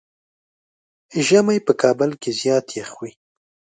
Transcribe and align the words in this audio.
ژمی 1.27 1.57
په 1.65 1.73
کابل 1.81 2.11
کې 2.21 2.31
زيات 2.41 2.65
يخ 2.79 2.89
وي. 2.99 3.11